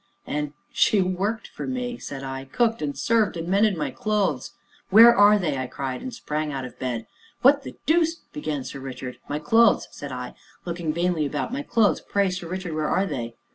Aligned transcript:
"And 0.25 0.53
she 0.73 0.99
worked 0.99 1.47
for 1.47 1.67
me!" 1.67 1.99
said 1.99 2.23
I; 2.23 2.45
"cooked 2.45 2.81
and 2.81 2.97
served 2.97 3.37
and 3.37 3.47
mended 3.47 3.77
my 3.77 3.91
clothes 3.91 4.53
where 4.89 5.15
are 5.15 5.37
they?" 5.37 5.59
I 5.59 5.67
cried, 5.67 6.01
and 6.01 6.11
sprang 6.11 6.51
out 6.51 6.65
of 6.65 6.79
bed. 6.79 7.05
"What 7.43 7.61
the 7.61 7.75
deuce" 7.85 8.15
began 8.33 8.63
Sir 8.63 8.79
Richard. 8.79 9.19
"My 9.29 9.37
clothes," 9.37 9.87
said 9.91 10.11
I, 10.11 10.33
looking 10.65 10.91
vainly 10.91 11.27
about; 11.27 11.53
"my 11.53 11.61
clothes 11.61 12.01
pray, 12.01 12.31
Sir 12.31 12.47
Richard, 12.47 12.73
where 12.73 12.89
are 12.89 13.05
they?" 13.05 13.35